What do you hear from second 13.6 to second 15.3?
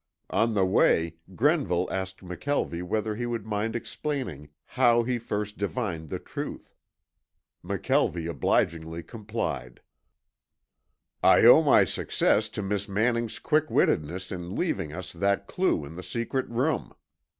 wittedness in leaving us